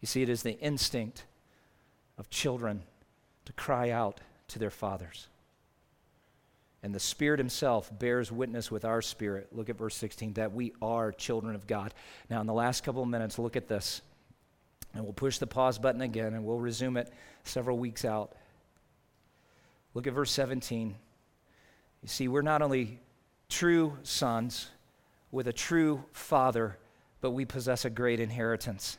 [0.00, 1.24] You see, it is the instinct
[2.18, 2.82] of children
[3.46, 5.28] to cry out to their fathers.
[6.82, 9.48] And the Spirit Himself bears witness with our spirit.
[9.52, 11.92] Look at verse 16 that we are children of God.
[12.30, 14.00] Now, in the last couple of minutes, look at this.
[14.94, 17.12] And we'll push the pause button again and we'll resume it
[17.44, 18.34] several weeks out.
[19.94, 20.94] Look at verse 17.
[22.02, 23.00] You see, we're not only
[23.48, 24.70] true sons
[25.30, 26.78] with a true father,
[27.20, 28.98] but we possess a great inheritance.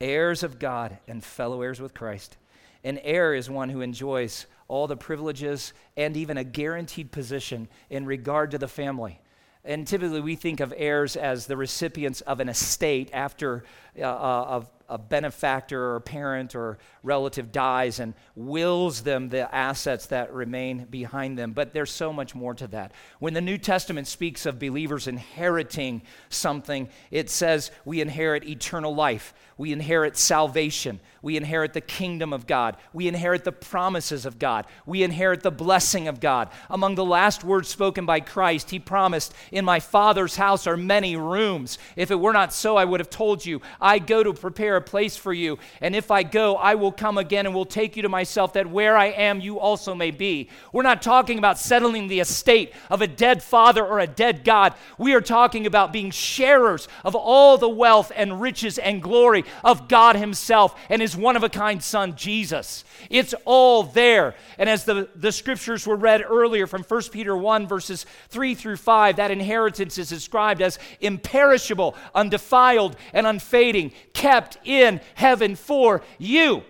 [0.00, 2.36] Heirs of God and fellow heirs with Christ.
[2.84, 8.06] An heir is one who enjoys all the privileges and even a guaranteed position in
[8.06, 9.20] regard to the family.
[9.64, 13.62] And typically, we think of heirs as the recipients of an estate after
[13.96, 20.06] uh, uh, a benefactor or a parent or relative dies and wills them the assets
[20.06, 21.52] that remain behind them.
[21.52, 22.92] But there's so much more to that.
[23.18, 29.32] When the New Testament speaks of believers inheriting something, it says we inherit eternal life,
[29.56, 34.66] we inherit salvation, we inherit the kingdom of God, we inherit the promises of God,
[34.84, 36.50] we inherit the blessing of God.
[36.68, 41.16] Among the last words spoken by Christ, he promised, In my Father's house are many
[41.16, 41.78] rooms.
[41.96, 44.81] If it were not so, I would have told you, I go to prepare a
[44.82, 45.58] place for you.
[45.80, 48.68] And if I go, I will come again and will take you to myself, that
[48.70, 50.48] where I am, you also may be.
[50.72, 54.74] We're not talking about settling the estate of a dead father or a dead God.
[54.98, 59.88] We are talking about being sharers of all the wealth and riches and glory of
[59.88, 62.84] God Himself and His one of a kind Son, Jesus.
[63.10, 64.34] It's all there.
[64.58, 68.76] And as the, the scriptures were read earlier from 1 Peter 1, verses 3 through
[68.76, 76.62] 5, that inheritance is described as imperishable, undefiled, and unfading, kept in heaven for you.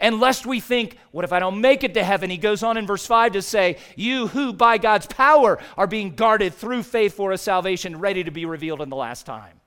[0.00, 2.30] And lest we think, what if I don't make it to heaven?
[2.30, 6.14] He goes on in verse 5 to say, You who by God's power are being
[6.14, 9.58] guarded through faith for a salvation ready to be revealed in the last time.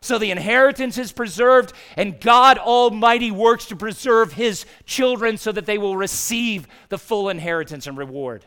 [0.00, 5.66] So the inheritance is preserved, and God Almighty works to preserve His children so that
[5.66, 8.44] they will receive the full inheritance and reward.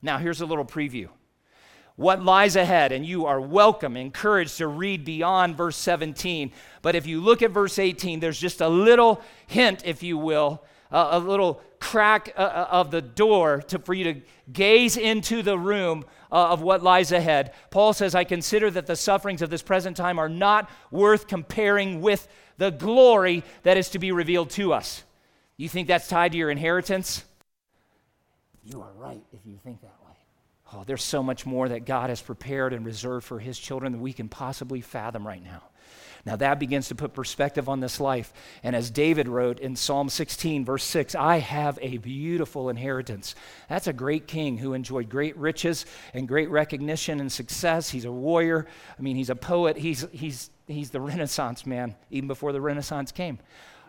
[0.00, 1.08] Now, here's a little preview
[1.96, 6.52] what lies ahead, and you are welcome, encouraged to read beyond verse 17.
[6.82, 10.62] But if you look at verse 18, there's just a little hint, if you will,
[10.90, 14.20] a little crack uh, uh, of the door to, for you to
[14.52, 17.52] gaze into the room uh, of what lies ahead.
[17.70, 22.00] Paul says, I consider that the sufferings of this present time are not worth comparing
[22.00, 22.26] with
[22.56, 25.04] the glory that is to be revealed to us.
[25.56, 27.24] You think that's tied to your inheritance?
[28.64, 29.93] You are right if you think that.
[30.74, 34.00] Oh, there's so much more that God has prepared and reserved for His children than
[34.00, 35.62] we can possibly fathom right now.
[36.26, 38.32] Now that begins to put perspective on this life.
[38.62, 43.34] And as David wrote in Psalm 16, verse 6, I have a beautiful inheritance.
[43.68, 47.90] That's a great king who enjoyed great riches and great recognition and success.
[47.90, 48.66] He's a warrior.
[48.98, 49.76] I mean, he's a poet.
[49.76, 53.38] He's, he's, he's the Renaissance man, even before the Renaissance came.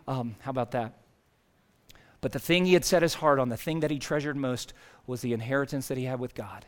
[0.06, 0.92] Um, how about that?
[2.20, 4.74] But the thing he had set his heart on, the thing that he treasured most,
[5.06, 6.66] was the inheritance that he had with God.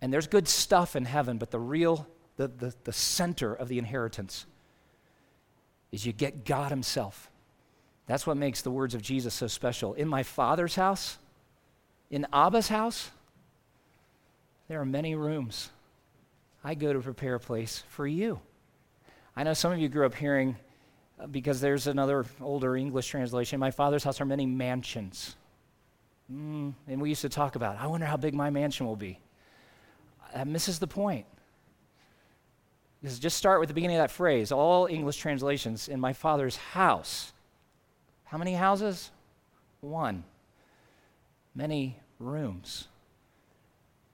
[0.00, 3.78] And there's good stuff in heaven, but the real, the, the, the center of the
[3.78, 4.46] inheritance
[5.90, 7.30] is you get God Himself.
[8.06, 9.94] That's what makes the words of Jesus so special.
[9.94, 11.18] In my Father's house,
[12.10, 13.10] in Abba's house,
[14.68, 15.70] there are many rooms.
[16.62, 18.40] I go to prepare a place for you.
[19.34, 20.56] I know some of you grew up hearing,
[21.18, 25.36] uh, because there's another older English translation, my Father's house are many mansions.
[26.32, 29.18] Mm, and we used to talk about, I wonder how big my mansion will be
[30.34, 31.26] that misses the point.
[33.04, 34.50] Just start with the beginning of that phrase.
[34.50, 37.32] All English translations, in my father's house.
[38.24, 39.10] How many houses?
[39.80, 40.24] One.
[41.54, 42.88] Many rooms.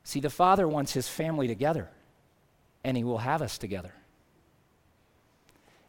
[0.04, 1.88] See, the Father wants his family together,
[2.84, 3.94] and he will have us together.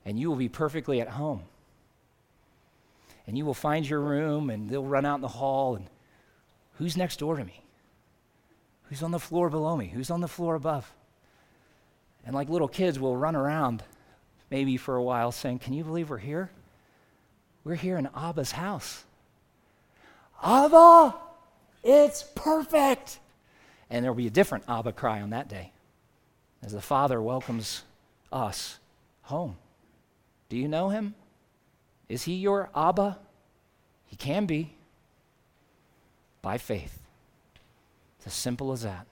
[0.06, 1.42] And you will be perfectly at home.
[3.26, 5.88] And you will find your room, and they'll run out in the hall, and
[6.74, 7.63] who's next door to me?
[8.90, 9.88] Who's on the floor below me?
[9.88, 10.92] Who's on the floor above?
[12.26, 13.84] And like little kids, we'll run around
[14.50, 16.50] maybe for a while saying, Can you believe we're here?
[17.64, 19.04] We're here in Abba's house.
[20.44, 21.16] Abba,
[21.84, 23.20] it's perfect.
[23.90, 25.72] And there'll be a different Abba cry on that day
[26.64, 27.84] as the Father welcomes
[28.32, 28.80] us
[29.24, 29.58] home.
[30.50, 31.16] Do you know him?
[32.10, 33.18] Is he your Abba?
[34.08, 34.76] He can be
[36.42, 37.03] by faith.
[38.24, 39.06] It's as simple as that.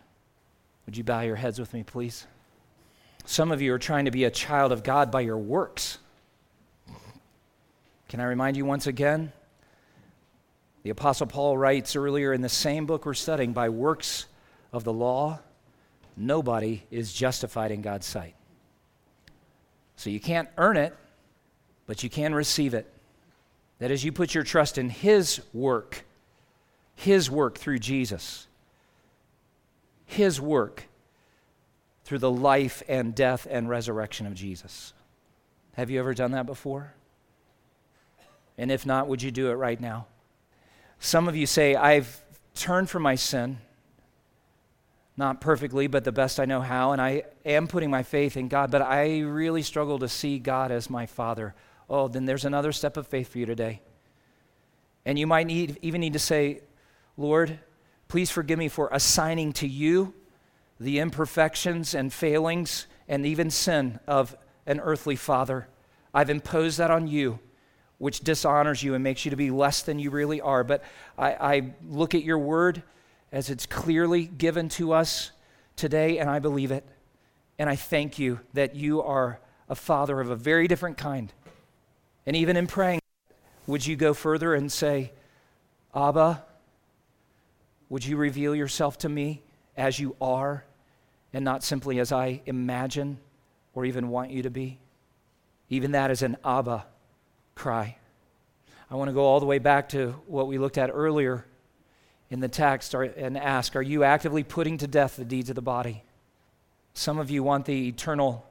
[0.85, 2.25] Would you bow your heads with me, please?
[3.25, 5.97] Some of you are trying to be a child of God by your works.
[8.07, 9.33] Can I remind you once again?
[10.83, 14.27] The Apostle Paul writes earlier in the same book we're studying by works
[14.71, 15.39] of the law,
[16.15, 18.35] nobody is justified in God's sight.
[19.97, 20.95] So you can't earn it,
[21.85, 22.89] but you can receive it.
[23.79, 26.05] That is, you put your trust in His work,
[26.95, 28.47] His work through Jesus,
[30.11, 30.89] His work
[32.03, 34.91] through the life and death and resurrection of Jesus.
[35.75, 36.93] Have you ever done that before?
[38.57, 40.07] And if not, would you do it right now?
[40.99, 42.21] Some of you say, I've
[42.55, 43.59] turned from my sin
[45.15, 48.49] not perfectly, but the best I know how, and I am putting my faith in
[48.49, 51.55] God, but I really struggle to see God as my Father.
[51.89, 53.81] Oh, then there's another step of faith for you today.
[55.05, 56.61] And you might need, even need to say,
[57.15, 57.59] Lord,
[58.11, 60.13] please forgive me for assigning to you
[60.81, 64.35] the imperfections and failings and even sin of
[64.65, 65.65] an earthly father.
[66.13, 67.39] I've imposed that on you,
[67.99, 70.65] which dishonors you and makes you to be less than you really are.
[70.65, 70.83] But
[71.17, 72.83] I, I look at your word
[73.31, 75.31] as it's clearly given to us
[75.77, 76.85] today, and I believe it.
[77.57, 79.39] And I thank you that you are
[79.69, 81.31] a father of a very different kind.
[82.25, 82.99] And even in praying,
[83.67, 85.13] would you go further and say,
[85.95, 86.43] Abba,
[87.91, 89.41] would you reveal yourself to me
[89.75, 90.63] as you are
[91.33, 93.19] and not simply as I imagine
[93.73, 94.79] or even want you to be?
[95.67, 96.85] Even that is an Abba
[97.53, 97.97] cry.
[98.89, 101.45] I want to go all the way back to what we looked at earlier
[102.29, 105.61] in the text and ask Are you actively putting to death the deeds of the
[105.61, 106.01] body?
[106.93, 108.45] Some of you want the eternal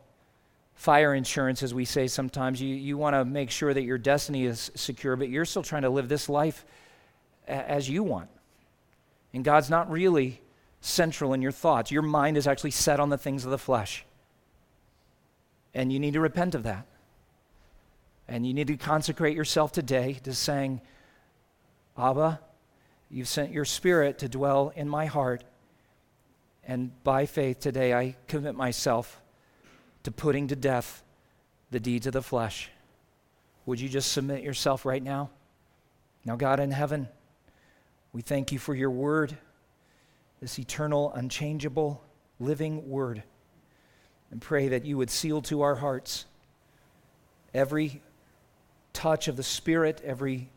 [0.75, 2.61] fire insurance, as we say sometimes.
[2.61, 5.83] You, you want to make sure that your destiny is secure, but you're still trying
[5.83, 6.67] to live this life
[7.49, 8.29] as you want.
[9.33, 10.41] And God's not really
[10.81, 11.91] central in your thoughts.
[11.91, 14.05] Your mind is actually set on the things of the flesh.
[15.75, 16.87] And you need to repent of that.
[18.27, 20.81] And you need to consecrate yourself today to saying,
[21.97, 22.41] Abba,
[23.11, 25.43] You've sent your spirit to dwell in my heart.
[26.65, 29.21] And by faith today, I commit myself
[30.05, 31.03] to putting to death
[31.73, 32.71] the deeds of the flesh.
[33.67, 35.31] Would you just submit yourself right now?
[36.25, 37.09] Now, God in heaven,
[38.13, 39.37] we thank you for your word,
[40.41, 42.03] this eternal, unchangeable,
[42.39, 43.23] living word,
[44.31, 46.25] and pray that you would seal to our hearts
[47.55, 48.03] every
[48.93, 50.51] touch of the Spirit, every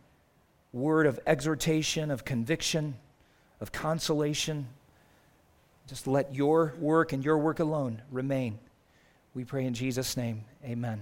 [0.71, 2.95] word of exhortation, of conviction,
[3.61, 4.67] of consolation.
[5.87, 8.59] Just let your work and your work alone remain.
[9.33, 10.45] We pray in Jesus' name.
[10.63, 11.01] Amen.